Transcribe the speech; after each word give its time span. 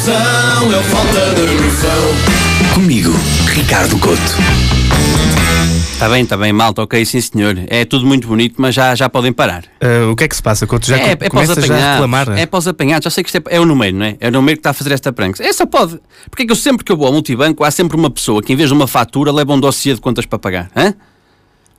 falta 0.00 1.34
de 1.34 1.62
noção. 1.62 2.74
Comigo, 2.74 3.12
Ricardo 3.48 3.98
Couto. 3.98 4.20
Está 5.92 6.08
bem, 6.08 6.22
está 6.22 6.36
bem, 6.38 6.50
malta, 6.54 6.82
ok, 6.82 7.04
sim 7.04 7.20
senhor. 7.20 7.58
É 7.66 7.84
tudo 7.84 8.06
muito 8.06 8.26
bonito, 8.26 8.54
mas 8.56 8.74
já, 8.74 8.94
já 8.94 9.10
podem 9.10 9.30
parar. 9.30 9.64
Ah, 9.78 10.10
o 10.10 10.16
que 10.16 10.24
é 10.24 10.28
que 10.28 10.34
se 10.34 10.42
passa, 10.42 10.66
Couto? 10.66 10.86
Já 10.86 10.96
é, 10.96 11.10
é 11.10 11.16
para 11.16 11.26
os 11.26 11.30
começas 11.30 11.56
já 11.56 11.60
a 11.60 11.76
apanhados. 11.76 11.92
reclamar? 11.92 12.38
É 12.38 12.46
para 12.46 12.58
os 12.58 12.66
apanhados. 12.68 13.04
Já 13.04 13.10
sei 13.10 13.22
que 13.22 13.28
isto 13.28 13.36
é, 13.46 13.56
é 13.56 13.60
o 13.60 13.66
número, 13.66 13.94
não 13.94 14.06
é? 14.06 14.16
É 14.18 14.28
o 14.28 14.32
número 14.32 14.56
que 14.56 14.60
está 14.60 14.70
a 14.70 14.72
fazer 14.72 14.92
esta 14.92 15.12
prank. 15.12 15.38
É 15.38 15.52
só 15.52 15.66
pode. 15.66 16.00
Porque 16.30 16.44
é 16.44 16.46
que 16.46 16.52
eu 16.52 16.56
sempre 16.56 16.82
que 16.82 16.90
eu 16.90 16.96
vou 16.96 17.06
ao 17.06 17.12
multibanco 17.12 17.62
há 17.62 17.70
sempre 17.70 17.98
uma 17.98 18.08
pessoa 18.08 18.42
que 18.42 18.54
em 18.54 18.56
vez 18.56 18.70
de 18.70 18.74
uma 18.74 18.86
fatura 18.86 19.30
leva 19.30 19.52
um 19.52 19.60
dossiê 19.60 19.92
de 19.92 20.00
contas 20.00 20.24
para 20.24 20.38
pagar. 20.38 20.70
Hã? 20.74 20.94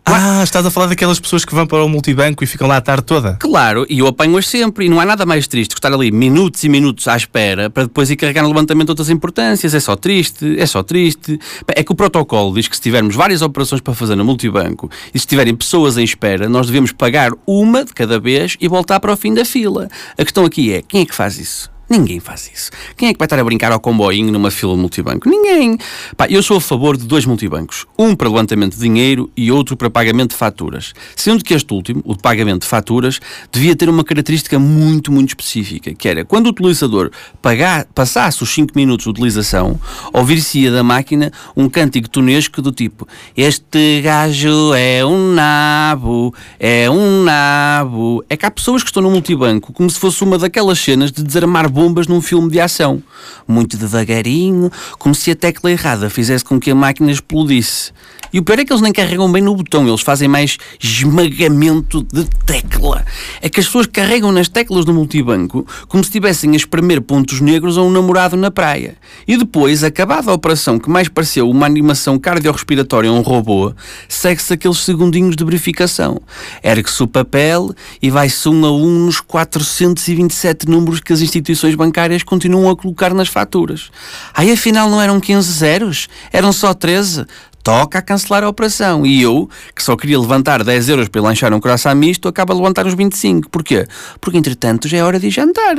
Ah, 0.03 0.41
estás 0.43 0.65
a 0.65 0.71
falar 0.71 0.87
daquelas 0.87 1.19
pessoas 1.19 1.45
que 1.45 1.53
vão 1.53 1.67
para 1.67 1.83
o 1.83 1.87
multibanco 1.87 2.43
e 2.43 2.47
ficam 2.47 2.67
lá 2.67 2.77
a 2.77 2.81
tarde 2.81 3.03
toda? 3.03 3.35
Claro, 3.39 3.85
e 3.89 3.99
eu 3.99 4.07
apanho-as 4.07 4.47
sempre. 4.47 4.85
E 4.85 4.89
não 4.89 4.99
há 4.99 5.05
nada 5.05 5.25
mais 5.25 5.47
triste 5.47 5.75
que 5.75 5.79
estar 5.79 5.93
ali 5.93 6.11
minutos 6.11 6.63
e 6.63 6.69
minutos 6.69 7.07
à 7.07 7.15
espera 7.15 7.69
para 7.69 7.83
depois 7.83 8.09
ir 8.09 8.15
carregar 8.15 8.41
no 8.41 8.47
levantamento 8.47 8.89
outras 8.89 9.09
importâncias. 9.09 9.73
É 9.73 9.79
só 9.79 9.95
triste, 9.95 10.59
é 10.59 10.65
só 10.65 10.81
triste. 10.81 11.39
É 11.67 11.83
que 11.83 11.91
o 11.91 11.95
protocolo 11.95 12.53
diz 12.55 12.67
que 12.67 12.75
se 12.75 12.81
tivermos 12.81 13.15
várias 13.15 13.41
operações 13.41 13.81
para 13.81 13.93
fazer 13.93 14.15
no 14.15 14.25
multibanco 14.25 14.89
e 15.13 15.19
se 15.19 15.27
tiverem 15.27 15.55
pessoas 15.55 15.97
em 15.97 16.03
espera, 16.03 16.49
nós 16.49 16.67
devemos 16.67 16.91
pagar 16.91 17.31
uma 17.45 17.85
de 17.85 17.93
cada 17.93 18.19
vez 18.19 18.57
e 18.59 18.67
voltar 18.67 18.99
para 18.99 19.13
o 19.13 19.17
fim 19.17 19.33
da 19.33 19.45
fila. 19.45 19.87
A 20.17 20.23
questão 20.23 20.45
aqui 20.45 20.73
é: 20.73 20.81
quem 20.81 21.01
é 21.01 21.05
que 21.05 21.15
faz 21.15 21.37
isso? 21.37 21.69
Ninguém 21.91 22.21
faz 22.21 22.49
isso. 22.53 22.71
Quem 22.95 23.09
é 23.09 23.11
que 23.11 23.19
vai 23.19 23.25
estar 23.25 23.37
a 23.37 23.43
brincar 23.43 23.69
ao 23.69 23.79
comboinho 23.81 24.31
numa 24.31 24.49
fila 24.49 24.77
multibanco? 24.77 25.29
Ninguém. 25.29 25.77
Pá, 26.15 26.25
eu 26.29 26.41
sou 26.41 26.55
a 26.55 26.61
favor 26.61 26.95
de 26.95 27.05
dois 27.05 27.25
multibancos. 27.25 27.85
Um 27.99 28.15
para 28.15 28.29
levantamento 28.29 28.75
de 28.75 28.79
dinheiro 28.79 29.29
e 29.35 29.51
outro 29.51 29.75
para 29.75 29.89
pagamento 29.89 30.29
de 30.29 30.37
faturas. 30.37 30.93
Sendo 31.17 31.43
que 31.43 31.53
este 31.53 31.73
último, 31.73 32.01
o 32.05 32.15
de 32.15 32.21
pagamento 32.21 32.61
de 32.61 32.67
faturas, 32.69 33.19
devia 33.51 33.75
ter 33.75 33.89
uma 33.89 34.05
característica 34.05 34.57
muito, 34.57 35.11
muito 35.11 35.31
específica, 35.31 35.93
que 35.93 36.07
era 36.07 36.23
quando 36.23 36.45
o 36.45 36.49
utilizador 36.51 37.11
pagar, 37.41 37.85
passasse 37.93 38.41
os 38.41 38.49
5 38.53 38.71
minutos 38.73 39.03
de 39.03 39.09
utilização, 39.09 39.77
ouvir-se-ia 40.13 40.71
da 40.71 40.83
máquina 40.83 41.29
um 41.57 41.67
cântico 41.67 42.09
tunesco 42.09 42.61
do 42.61 42.71
tipo 42.71 43.05
Este 43.35 43.99
gajo 43.99 44.73
é 44.73 45.05
um 45.05 45.33
nabo, 45.33 46.33
é 46.57 46.89
um 46.89 47.23
nabo. 47.25 48.23
É 48.29 48.37
que 48.37 48.45
há 48.45 48.51
pessoas 48.51 48.81
que 48.81 48.87
estão 48.87 49.03
no 49.03 49.11
multibanco 49.11 49.73
como 49.73 49.89
se 49.89 49.99
fosse 49.99 50.23
uma 50.23 50.37
daquelas 50.37 50.79
cenas 50.79 51.11
de 51.11 51.21
desarmar 51.21 51.69
bombas 51.81 52.05
num 52.05 52.21
filme 52.21 52.51
de 52.51 52.59
ação. 52.59 53.01
Muito 53.47 53.75
devagarinho, 53.75 54.71
como 54.99 55.15
se 55.15 55.31
a 55.31 55.35
tecla 55.35 55.71
errada 55.71 56.11
fizesse 56.11 56.45
com 56.45 56.59
que 56.59 56.69
a 56.69 56.75
máquina 56.75 57.11
explodisse. 57.11 57.91
E 58.33 58.39
o 58.39 58.43
pior 58.43 58.59
é 58.59 58.65
que 58.65 58.71
eles 58.71 58.81
nem 58.81 58.93
carregam 58.93 59.31
bem 59.31 59.41
no 59.41 59.55
botão, 59.55 59.87
eles 59.87 60.01
fazem 60.01 60.27
mais 60.27 60.57
esmagamento 60.81 62.01
de 62.03 62.25
tecla. 62.45 63.05
É 63.41 63.49
que 63.49 63.59
as 63.59 63.65
pessoas 63.65 63.87
carregam 63.87 64.31
nas 64.31 64.47
teclas 64.47 64.85
do 64.85 64.93
multibanco 64.93 65.65
como 65.87 66.03
se 66.03 66.09
estivessem 66.09 66.51
a 66.51 66.55
espremer 66.55 67.01
pontos 67.01 67.41
negros 67.41 67.77
a 67.77 67.81
um 67.81 67.91
namorado 67.91 68.37
na 68.37 68.49
praia. 68.49 68.95
E 69.27 69.35
depois, 69.35 69.83
acabada 69.83 70.31
a 70.31 70.33
operação 70.33 70.79
que 70.79 70.89
mais 70.89 71.09
pareceu 71.09 71.49
uma 71.49 71.65
animação 71.65 72.17
cardiorrespiratória 72.17 73.09
a 73.09 73.13
um 73.13 73.21
robô, 73.21 73.73
segue-se 74.07 74.53
aqueles 74.53 74.79
segundinhos 74.79 75.35
de 75.35 75.43
verificação. 75.43 76.21
Ergue-se 76.63 77.03
o 77.03 77.07
papel 77.07 77.73
e 78.01 78.09
vai-se 78.09 78.47
um 78.47 78.65
a 78.65 78.71
um 78.71 79.05
nos 79.05 79.19
427 79.19 80.69
números 80.69 80.99
que 80.99 81.11
as 81.11 81.21
instituições 81.21 81.75
bancárias 81.75 82.23
continuam 82.23 82.69
a 82.69 82.75
colocar 82.75 83.13
nas 83.13 83.27
faturas. 83.27 83.89
Aí 84.33 84.51
afinal 84.51 84.89
não 84.89 85.01
eram 85.01 85.19
15 85.19 85.51
zeros, 85.51 86.07
eram 86.31 86.53
só 86.53 86.73
13. 86.73 87.25
Toca 87.63 87.99
a 87.99 88.01
cancelar 88.01 88.43
a 88.43 88.49
operação. 88.49 89.05
E 89.05 89.21
eu, 89.21 89.49
que 89.75 89.83
só 89.83 89.95
queria 89.95 90.19
levantar 90.19 90.63
10 90.63 90.89
euros 90.89 91.09
para 91.09 91.21
lanchar 91.21 91.53
um 91.53 91.59
croissant 91.59 91.95
misto, 91.95 92.27
acaba 92.27 92.53
a 92.53 92.57
levantar 92.57 92.85
os 92.85 92.93
25. 92.93 93.49
Porquê? 93.49 93.87
Porque, 94.19 94.37
entretanto, 94.37 94.87
já 94.87 94.97
é 94.97 95.03
hora 95.03 95.19
de 95.19 95.29
jantar. 95.29 95.75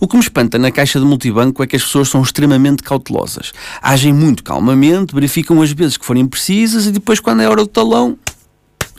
O 0.00 0.06
que 0.06 0.16
me 0.16 0.22
espanta 0.22 0.58
na 0.58 0.70
caixa 0.70 0.98
de 0.98 1.04
multibanco 1.04 1.62
é 1.62 1.66
que 1.66 1.76
as 1.76 1.82
pessoas 1.82 2.08
são 2.08 2.22
extremamente 2.22 2.82
cautelosas. 2.82 3.52
Agem 3.82 4.12
muito 4.12 4.44
calmamente, 4.44 5.14
verificam 5.14 5.60
as 5.62 5.72
vezes 5.72 5.96
que 5.96 6.06
forem 6.06 6.26
precisas 6.26 6.86
e 6.86 6.92
depois, 6.92 7.20
quando 7.20 7.42
é 7.42 7.48
hora 7.48 7.62
do 7.62 7.68
talão, 7.68 8.18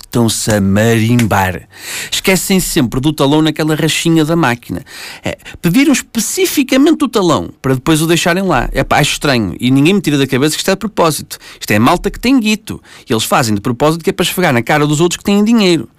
estão-se 0.08 0.52
a 0.52 0.60
marimbar. 0.60 1.68
Esquecem 2.12 2.60
sempre 2.60 3.00
do 3.00 3.14
talão 3.14 3.42
naquela 3.42 3.76
rachinha 3.76 4.26
da 4.26 4.36
máquina. 4.36 4.84
É, 5.24 5.38
pediram 5.62 5.94
especificamente 5.94 7.04
o 7.04 7.08
talão 7.08 7.50
para 7.62 7.76
depois 7.76 8.02
o 8.02 8.08
deixarem 8.08 8.44
lá. 8.44 8.70
É 8.72 8.84
pá, 8.84 9.00
acho 9.00 9.14
estranho. 9.14 9.56
E 9.60 9.70
ninguém 9.70 9.94
me 9.94 10.02
tira 10.02 10.18
da 10.18 10.26
cabeça 10.26 10.56
que 10.56 10.62
isto 10.62 10.72
é 10.72 10.74
de 10.74 10.80
propósito. 10.80 11.38
Isto 11.60 11.72
é 11.72 11.80
malta 11.80 12.10
que 12.10 12.20
tem 12.20 12.40
guito. 12.40 12.82
E 13.08 13.14
eles 13.14 13.24
fazem 13.24 13.54
de 13.54 13.62
propósito 13.62 14.04
que 14.04 14.10
é 14.10 14.14
para 14.14 14.24
esfregar 14.24 14.54
na 14.54 14.64
cara 14.64 14.88
dos 14.88 15.00
outros 15.00 15.18
que 15.18 15.24
têm 15.24 15.44
dinheiro. 15.44 15.90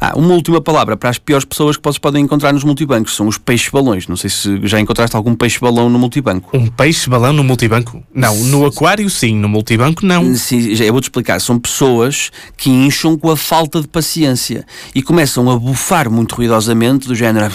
Ah, 0.00 0.12
uma 0.16 0.32
última 0.34 0.60
palavra 0.60 0.96
para 0.96 1.10
as 1.10 1.18
piores 1.18 1.44
pessoas 1.44 1.76
que 1.76 1.82
vocês 1.82 1.98
podem 1.98 2.22
encontrar 2.22 2.52
nos 2.52 2.62
multibancos. 2.62 3.16
São 3.16 3.26
os 3.26 3.36
peixes-balões. 3.36 4.06
Não 4.06 4.16
sei 4.16 4.30
se 4.30 4.60
já 4.62 4.78
encontraste 4.78 5.16
algum 5.16 5.34
peixe-balão 5.34 5.90
no 5.90 5.98
multibanco. 5.98 6.56
Um 6.56 6.68
peixe-balão 6.68 7.32
no 7.32 7.42
multibanco? 7.42 8.00
Não, 8.14 8.36
no 8.44 8.64
aquário 8.64 9.10
sim, 9.10 9.34
no 9.34 9.48
multibanco 9.48 10.06
não. 10.06 10.36
Sim, 10.36 10.72
já- 10.76 10.84
eu 10.84 10.92
vou-te 10.92 11.06
explicar. 11.06 11.40
São 11.40 11.58
pessoas 11.58 12.30
que 12.56 12.70
incham 12.70 13.18
com 13.18 13.28
a 13.28 13.36
falta 13.36 13.80
de 13.80 13.88
paciência 13.88 14.64
e 14.94 15.02
começam 15.02 15.50
a 15.50 15.58
bufar 15.58 16.08
muito 16.08 16.36
ruidosamente, 16.36 17.08
do 17.08 17.14
género. 17.16 17.52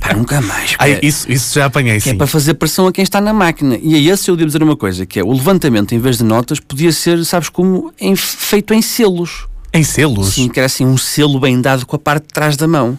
Pá, 0.00 0.12
nunca 0.14 0.40
mais. 0.42 0.74
Ai, 0.78 0.98
isso, 1.02 1.30
isso 1.30 1.54
já 1.54 1.66
apanhei 1.66 1.96
é 1.96 2.00
sim. 2.00 2.16
para 2.18 2.26
fazer 2.26 2.52
pressão 2.54 2.86
a 2.86 2.92
quem 2.92 3.02
está 3.02 3.18
na 3.20 3.32
máquina. 3.32 3.78
E 3.82 3.94
a 3.94 4.12
esse 4.14 4.30
eu 4.30 4.36
devo 4.36 4.46
dizer 4.48 4.62
uma 4.62 4.76
coisa, 4.76 5.06
que 5.06 5.18
é 5.18 5.24
o 5.24 5.32
levantamento 5.32 5.94
em 5.94 5.98
vez 5.98 6.18
de 6.18 6.24
notas 6.24 6.60
podia 6.60 6.92
ser, 6.92 7.24
sabes 7.24 7.48
como, 7.48 7.92
em- 7.98 8.14
feito 8.16 8.74
em 8.74 8.82
selos. 8.82 9.46
Em 9.72 9.84
selos? 9.84 10.34
Sim, 10.34 10.48
que 10.48 10.58
era 10.58 10.66
assim 10.66 10.86
um 10.86 10.96
selo 10.96 11.38
bem 11.38 11.60
dado 11.60 11.86
com 11.86 11.96
a 11.96 11.98
parte 11.98 12.22
de 12.24 12.34
trás 12.34 12.56
da 12.56 12.66
mão. 12.66 12.98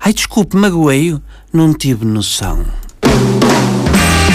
Ai, 0.00 0.12
desculpe, 0.12 0.56
magoei-o. 0.56 1.20
Não 1.52 1.72
tive 1.72 2.04
noção. 2.04 2.64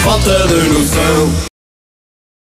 Falta 0.02 0.46
de 0.48 0.68
noção. 0.70 1.51